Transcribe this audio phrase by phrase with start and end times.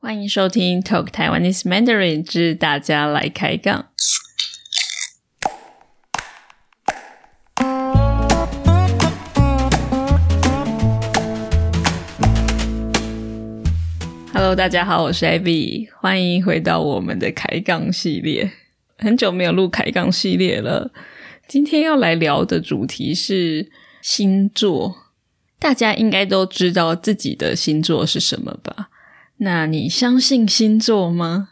[0.00, 3.88] 欢迎收听 Talk Taiwanese Mandarin 之大家来开杠。
[14.32, 18.52] Hello，大家好，我是 Abby，欢迎回到我们的开杠系列。
[18.98, 20.92] 很久没有录开杠系列了，
[21.48, 25.08] 今天要来聊的主题是星座。
[25.58, 28.90] 大家应该都知道自己的星座是什么吧？
[29.40, 31.50] 那你相信星座吗？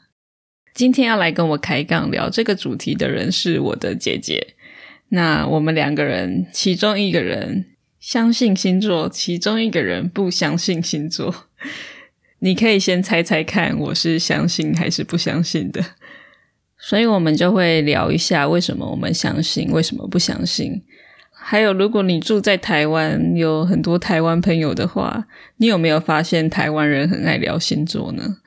[0.75, 4.55] 今天要来跟我开杠聊这个主题的人是我的姐姐。
[5.11, 11.47] 那我们两个人，其中一个人相信星座，其中一个人不相信星座。
[12.41, 15.81] 你可以先猜猜看，我是相信还是不相信的？
[16.77, 20.83] 所以我们就会聊一下为什么我们相信，为什么不相信。
[21.49, 25.29] 还有，如果你住在台湾，有很多台湾朋友的话，
[25.59, 28.39] 你有没有发现台湾人很爱聊星座呢？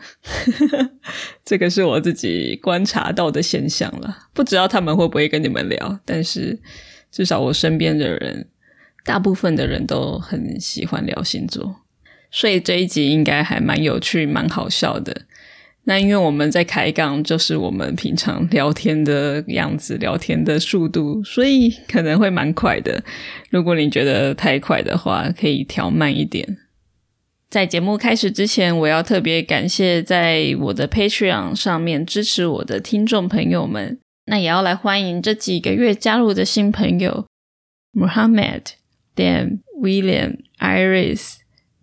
[1.46, 4.28] 这个是我自己观察到的现象了。
[4.34, 6.60] 不知道他们会不会跟你们聊，但是
[7.10, 8.50] 至少我身边的人，
[9.06, 11.78] 大部分的人都很喜欢聊星座。
[12.30, 15.22] 所以这一集应该还蛮有趣、蛮好笑的。
[15.90, 23.04] 那因为我们在开杠，就是我们平常聊天的样子、聊天的速度，所以可能会蛮快的。
[23.50, 26.60] 如果你觉得太快的话，可以调慢一点。
[27.50, 33.98] 在节目开始之前，我要特别感谢在我的 Patreon 上面支持我的听众朋友们。
[34.28, 37.26] 那也要来欢迎这几个月加入的新朋友
[37.94, 38.62] ：Muhammad、
[39.16, 41.38] Dan、William、Iris。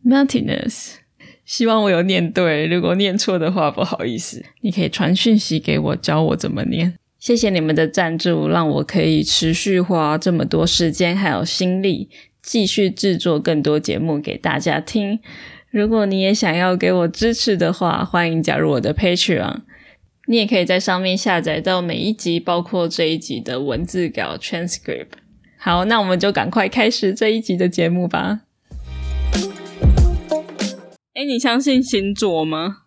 [0.05, 0.99] Martinez，
[1.47, 2.67] 希望我有念对。
[2.67, 4.45] 如果念错的话，不好意思。
[4.61, 6.95] 你可以传讯息给我，教我怎么念。
[7.19, 12.11] 谢谢你们的赞助，让我可以持续花这么多时间还有心力，
[12.43, 15.21] 继续制作更多节目给大家听。
[15.71, 19.61] 如果你也想要给我支持的话，欢迎加入我的 Patreon。
[20.27, 25.07] 你也可以在上面下载到每一集，包括这一集的文字稿 transcript。
[25.57, 28.41] 好，那我们就赶快开始这一集的节目吧。
[31.17, 32.83] 哎，你相信星座吗？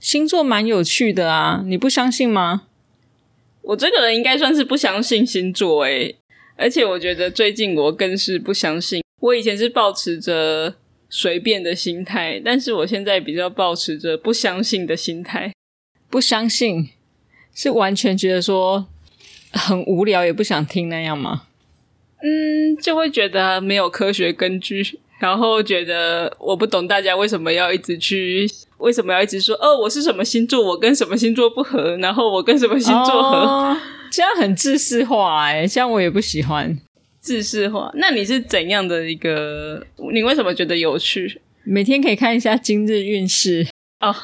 [0.00, 2.62] 星座蛮有趣的啊，你不相信吗？
[3.60, 6.14] 我这个人应该算是不相信星座哎，
[6.56, 9.02] 而且我觉得最近我更是不相信。
[9.20, 10.76] 我以前是保持着
[11.10, 15.52] 随便的心态，但是我现在比较保持着不相信的心态。
[16.08, 16.88] 不相信
[17.54, 18.86] 是完全觉得说
[19.52, 21.48] 很无聊，也不想听那样吗？
[22.22, 25.00] 嗯，就会觉得没有科学根据。
[25.24, 28.46] 然后觉得我不懂大家为什么要一直去，
[28.76, 33.74] 为什么要一直说哦，我是什么星座，我跟什么星座不合，然后我跟什么星座合，
[34.12, 36.78] 这样很自私化哎，这样我也不喜欢
[37.20, 37.90] 自私化。
[37.94, 39.82] 那你是怎样的一个？
[40.12, 41.40] 你为什么觉得有趣？
[41.62, 43.66] 每天可以看一下今日运势
[44.00, 44.14] 哦，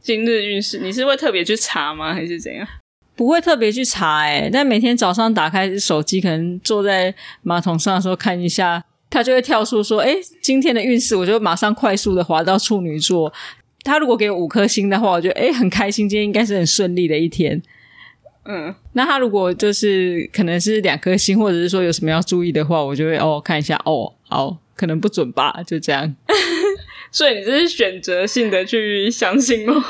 [0.00, 2.14] 今日运势，你是会特别去查吗？
[2.14, 2.66] 还是怎样？
[3.14, 8.82] 不会特别去查哎，但每天早上打开手机，可能坐在马桶上的时候看一下。
[9.18, 13.32] 他就会跳出说：“哎，今天的运势，我就马上快速的滑到处女座。
[13.82, 17.60] 他如果给我五颗星的话，我觉得哎很开心，今天应该是很顺利的一天。
[18.44, 26.14] 嗯，那他如果就是可能是两颗星，或者是说有什么要注意的话，我就会哦看一下哦，好，可能不准吧，就这样。
[27.10, 29.84] 所以你这是选择性的去相信吗？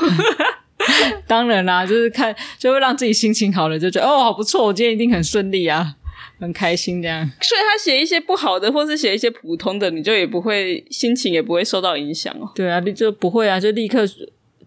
[1.27, 5.97] 当然啦，就是看就会让自己心情好了，就觉得哦好不错，我今天一定很顺利啊。”
[6.39, 12.49] 很开心这样，所以他写一些不好的，或是写一些普通的，你就也不会心情也不会受到影响哦。
[12.55, 14.03] 对啊，就不会啊，就立刻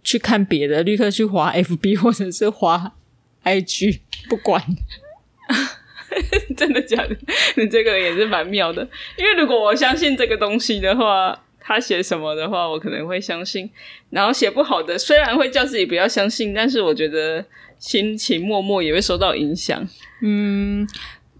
[0.05, 2.93] 去看别的，立刻去滑 FB 或者是滑
[3.45, 4.63] IG，不管。
[6.57, 7.17] 真的假的？
[7.57, 13.71] 你这个也是蛮妙的，因为如果我相信这个东西的话，他写什么的话，我可能会相信。
[14.11, 17.43] 然后写不好的，虽然会叫自己不要相信，但是我觉得
[17.79, 19.89] 心情默默也会受到影响。
[20.21, 20.87] 嗯。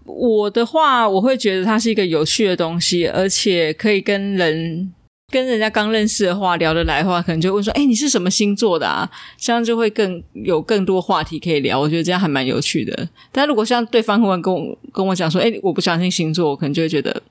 [0.05, 4.91] 我的话，我会觉得它是一个有趣的东西，而且可以跟人
[5.31, 9.09] 跟人家刚认识的话聊得来的话，可能就问说：“哎，你是什么星座的啊？”
[9.39, 11.79] 这样就会更有更多话题可以聊。
[11.79, 13.09] 我觉得这样还蛮有趣的。
[13.31, 17.23] 但如果像对方忽然跟我跟我讲说：“哎，我不相信星座”，我可能就会觉得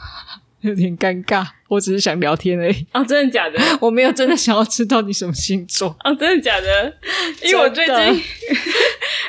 [0.62, 1.46] 有点尴尬。
[1.68, 2.86] 我只是想聊天而已。
[2.92, 3.58] 哦， 真的假的？
[3.80, 5.94] 我没有真的想要知道你什么星座。
[6.04, 6.96] 哦，真的假的？
[7.44, 8.22] 因为我最近。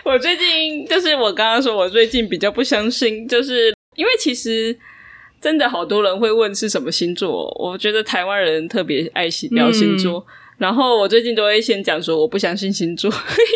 [0.05, 4.77] 我最近就是我刚刚说，我最近比较不相信，就是因为其实
[5.39, 7.49] 真的好多人会问是什么星座。
[7.59, 10.25] 我觉得台湾人特别爱聊星座，
[10.57, 13.11] 然后我最近都会先讲说我不相信星座，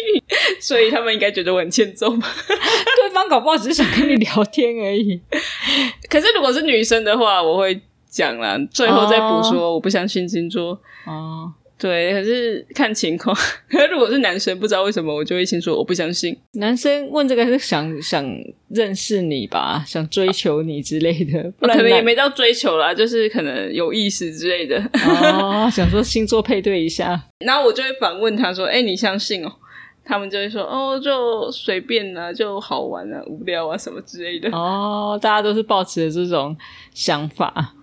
[0.61, 2.27] 所以他们应该觉得我很欠揍吧？
[2.47, 5.19] 对方搞不好只是想跟你聊天而已。
[6.09, 10.79] 可是如果是女生的话，我会讲了，最后再补说我不相信星座。
[11.05, 11.51] 哦。
[11.77, 13.35] 对，可是看情况。
[13.69, 16.37] 可是如果是男生，不知道为什么我就会先说我不相信。
[16.53, 18.25] 男生问这个是想想
[18.69, 24.77] 认识你吧，想追求你之类的，不然可能也男没到追求啦，就是可能有意思之类的。
[25.05, 27.21] 哦， 想说星座配对一下。
[27.39, 29.51] 然后我就会反问他说：“哎、你相信哦？”
[30.07, 34.49] 他们就会说：“哦，就随便啊，就好玩啊，无聊啊，什么之类的。
[34.51, 36.55] 哦，大家都是抱持着这种
[36.93, 37.73] 想法。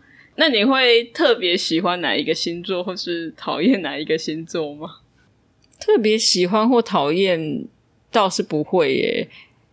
[0.42, 4.96] 那你会特别喜欢哪一个星座，或是讨厌哪一个星座吗？
[5.78, 7.64] 特别喜欢或讨厌
[8.10, 9.28] 倒是不会耶，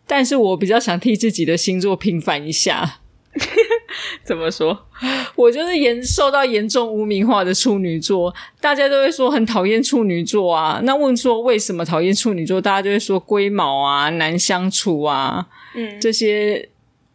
[0.05, 2.99] 但是我比较想替自己的星座平反一下。
[4.23, 4.85] 怎么说？
[5.35, 8.31] 我就是严受到严重污名化的处女座，
[8.61, 10.79] 大家都会说很讨厌处女座啊。
[10.83, 16.69] 那问说为什么讨厌处女座，大家就会说龟毛啊、难相处啊，嗯这些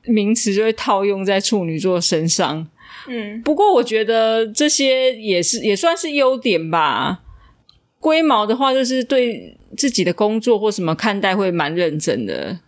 [0.06, 2.66] 名词就会套用在处女座身上。
[3.08, 7.20] 嗯，不过我觉得这些也是也算是优点吧。
[8.00, 12.58] 龟毛的话，就是对自己的工作或什么看待会蛮认真的。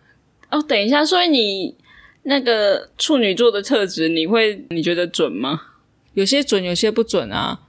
[0.49, 1.75] 哦，等一下，所以你
[2.23, 5.61] 那个处女座的特质，你会你觉得准吗？
[6.13, 7.59] 有些准，有些不准啊。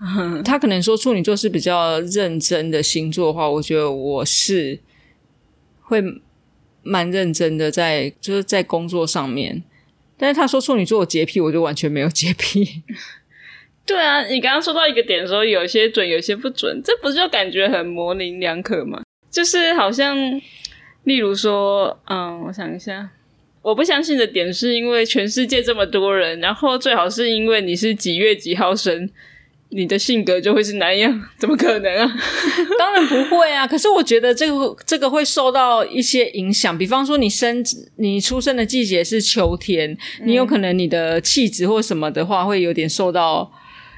[0.44, 4.78] 他可能说处女座是比较认真的星座的话，我觉得我是
[5.82, 6.02] 会
[6.82, 9.62] 蛮认真的在，就是在工作上面。
[10.20, 12.82] 但是他说处女座有洁癖，我就完全没有洁癖。
[13.86, 19.00] 对啊，你刚刚说到一个点的时候有些准，有些不准，这不就感觉很模棱两可吗？
[19.30, 20.14] 就是好像，
[21.04, 23.08] 例如说，嗯，我想一下，
[23.62, 29.08] 我不相信的点是因为全世界这么多人，然后最好是因为你是几月几号生，
[29.70, 31.22] 你的性格就会是哪样？
[31.38, 32.12] 怎么可能啊？
[32.78, 37.64] 当然不会啊，可是我觉得这个这个会受到一些影响，比方说你生
[37.96, 43.50] 你出生的季节是秋天，你有可能你的气质或什么的话会有点受到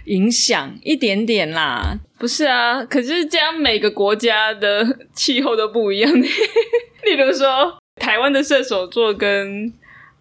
[0.07, 1.99] 影响一点点啦。
[2.19, 6.13] 不是啊，可是这样每个国家的气候都不一样。
[7.05, 9.73] 例如说，台湾的射手座跟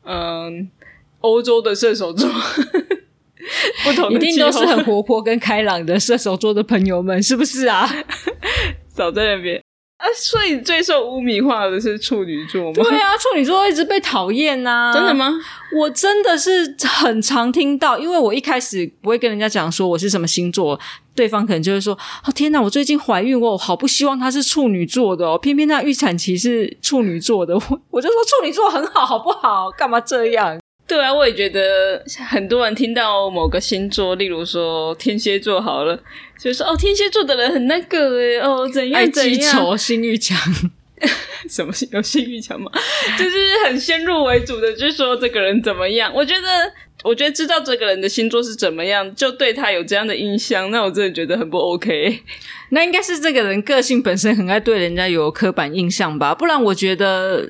[0.03, 0.69] 嗯
[1.19, 2.27] 欧洲的射手座
[3.83, 7.89] 不同一定都是很活泼跟开朗的射手座的朋友们，是不是啊？
[8.95, 9.57] 少在那边
[9.97, 10.05] 啊。
[10.15, 12.83] 所以最受污名化的是处女座吗？
[12.83, 15.13] 对啊，处女座一直被讨厌呐、真的？
[15.13, 15.31] 吗？
[15.77, 20.77] 我真的是很常听到，因为我一开始不会跟人家讲说我是什么星座，
[21.15, 27.61] 对方可能就会说：“哦天哪，我最近怀孕，我好不希望她是处女座的哦， 偏偏她预产期是处女座的。”我
[27.91, 29.71] 我就说处女座很好，好不好？
[29.77, 30.59] 干嘛这样？
[30.91, 35.97] 对啊，我也觉得很多人听到某个星座，例如说天蝎座好了，
[36.37, 40.37] 就说哦，天蝎座的人很那个诶，哦，怎爱样怎样，记仇，性欲强。
[41.49, 42.69] 什么有性欲强吗？
[43.17, 46.11] 就是很先入为主的，就说这个人怎么样。
[46.13, 46.47] 我觉得，
[47.05, 52.19] 我觉得知道这个人的星座是怎么样，就对他有这样的印象，那我真的觉得很不 OK。
[52.71, 57.49] 那应该是这个人个性本身很爱对人家有刻板印象吧，不然我觉得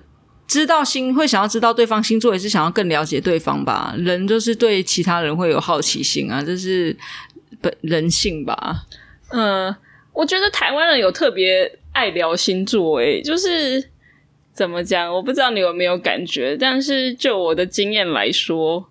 [0.51, 3.95] 知道星会想要知道对方星座，也是想要更了解对方吧。
[3.97, 6.93] 人就是对其他人会有好奇心啊，这是
[7.61, 8.83] 本人性吧。
[9.29, 9.73] 嗯，
[10.11, 13.81] 我觉得台湾人有特别爱聊星座，诶，就是
[14.53, 18.89] 怎么讲，我不知道你有没有感觉，但是就我的经验来说。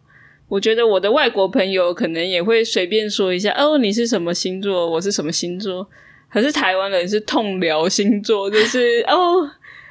[0.48, 5.86] 我觉得我的外国朋友可能也会随便说一下，哦，你是什么星座，我是什么星座。
[6.32, 9.50] 可是台湾人是痛聊星座，就是哦，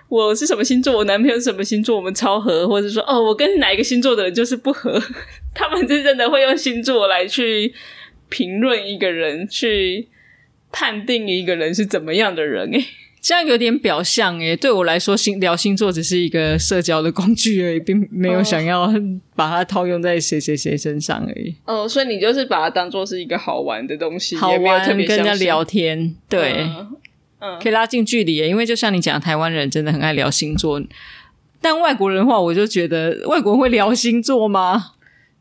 [0.10, 5.00] 我是什么星座，我男朋友是什么星座，我们超合，或者说哦，我跟哪一个星座的人就是不合。
[5.54, 7.72] 他们是真的会用星座来去
[8.28, 10.08] 评论一个人，去
[10.72, 12.72] 判定一个人是怎么样的人。
[12.72, 12.84] 诶，
[13.22, 18.92] 这样有点表象诶，对我来说，星聊星座只是一个社交的工具而已，并没有哦想要
[19.36, 21.54] 把它套用在谁谁谁身上而已。
[21.66, 26.54] 哦，所以你就是把它当做是一个好玩的东西，好也没有玩，特别跟人家聊天，对。
[26.62, 26.88] 嗯
[27.40, 30.82] 嗯可以拉近距离，因为就像你讲，台湾人真的很爱聊星座，
[31.62, 34.92] 但外国人的话，我就觉得外国人会聊星座吗？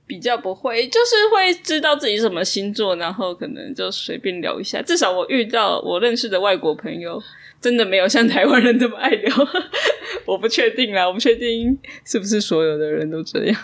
[0.07, 4.81] 比较不会，就是会知道自己是什么星座，然后可能就随便聊一下。
[4.81, 7.23] 至少我遇到我认识的外国朋友，
[7.61, 9.37] 真的没有像台湾人这么爱聊。
[10.25, 11.77] 我不确定啦，我不确定
[12.07, 13.57] 是不是所有的人都这样。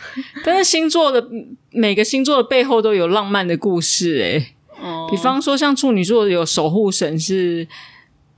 [0.45, 1.27] 但是星座的
[1.71, 7.67] 每个星座的背后都有浪漫的故事，诶，哦比方说像处女座有守护神是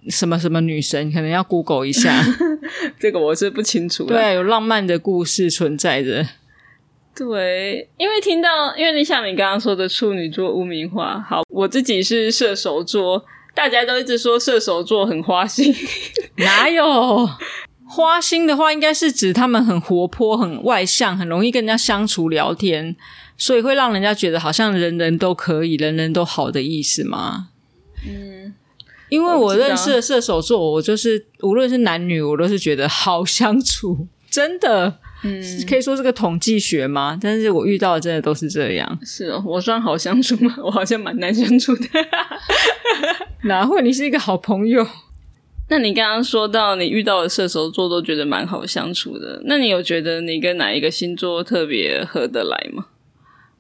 [0.09, 2.23] 什么什么女神，可能要 Google 一下，
[2.99, 4.21] 这个我是不清楚啦。
[4.21, 6.27] 对，有浪漫的故事存在着。
[7.15, 15.75] 对，因为听到，因为你像你刚刚说的处女座污名化，好，我自己是射手座，大家都一直说射手座很花心，
[16.37, 17.27] 哪有
[17.89, 22.95] 花心的话，应该是指他们很活泼、很外向，很容易跟人家相处聊天，
[23.39, 27.49] 所以会让人家觉得好像人人都可以、人人都好的意思吗？
[28.07, 28.55] 嗯，
[29.09, 37.19] 因为我认识的射手座，我就是无论是男女，我都是觉得好相处， 真的，嗯，可以说是个统计学吗？
[37.21, 40.55] 但是我遇到的真的都是这样，是哦，我算好相处吗？
[40.63, 41.87] 我好像蛮难相处的。
[43.45, 44.87] 哪会你是一个好朋友？
[45.69, 52.87] 那你刚刚说到你遇到的射手座都觉得蛮好相处的，那你有觉得你跟哪一个星座特别合得来吗？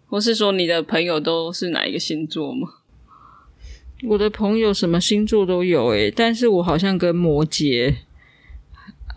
[0.08, 2.68] 或是说你的朋友都是哪一个星座吗？
[4.02, 7.94] 我的朋友什么星座都有诶，但是我好像跟摩羯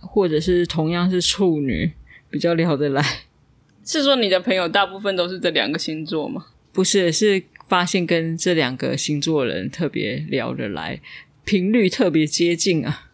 [0.02, 1.92] 或者是同样是处女
[2.30, 3.04] 比较聊得来，
[3.86, 6.48] 是说你的朋友大部分都是这两个星座吗？
[6.72, 11.02] 不是是发现跟这两个星座人特别聊得来，
[11.44, 13.10] 频率特别接近啊。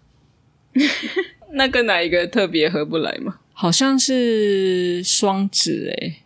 [1.53, 3.39] 那跟哪一个特别合不来吗？
[3.53, 6.17] 好像是双子诶，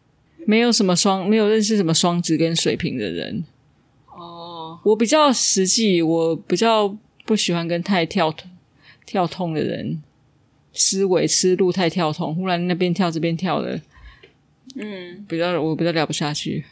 [0.46, 3.46] 没有什么双，没有认识什么双子跟水瓶的人。
[4.83, 6.95] 哦，我比较实际，我比较
[7.25, 8.33] 不喜欢跟太跳
[9.05, 10.01] 跳痛的人，
[10.74, 13.79] 思维思路太跳痛，忽然那边跳这边跳的，
[14.75, 16.65] 嗯，比较我比较聊不下去。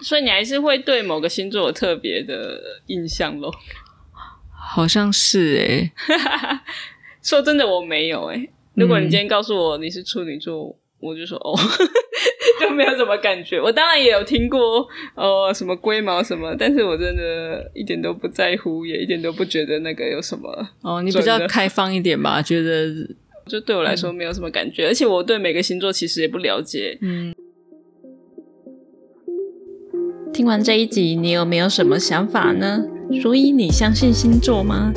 [0.00, 3.52] 所以你还是会对某个星座有特别的印象咯。
[4.52, 5.90] 好像是诶，
[7.22, 11.58] 说真的，我没有诶、如果你今天告诉我你是处女座，我就说哦，
[12.60, 13.60] 就没有什么感觉。
[13.60, 20.48] 我当然也有听过哦什么龟毛什么，但是我真的一点都不在乎，也一点都不觉得那个有什么。
[20.82, 22.88] 哦，你比较开放一点吧，觉得
[23.46, 26.98] 就对我来说没有什么感觉，而且我对每个星座其实也不了解。
[27.00, 27.34] 嗯。
[30.32, 32.84] 听完这一集，你有没有什么想法呢？
[33.22, 34.92] 所以你相信星座吗？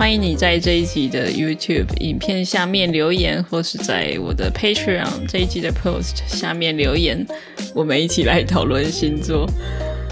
[0.00, 7.26] 欢迎你在这一集的 YouTube 影片下面留言，或是在我的 Patreon 这一集的 Post 下面留言，
[7.74, 9.46] 我们一起来讨论星座。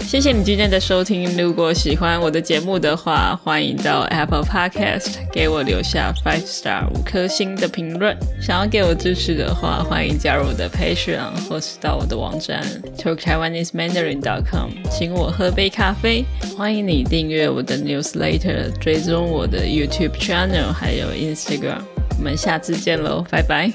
[0.09, 1.37] 谢谢你今天的收听。
[1.37, 8.17] 如果喜欢我的节目的话，欢迎到 Apple Podcast 给我留下 five star 五颗星的评论。
[8.41, 12.63] 想要给我支持的话，欢迎加入我的 Patreon 或是到我的网站
[12.97, 16.25] talktaiwanesemandarin.com，请我喝杯咖啡。
[16.57, 21.83] 欢迎你订阅我的 newsletter，追踪我的 YouTube channel 还有 Instagram。
[22.17, 23.71] 我们下次见喽，拜拜。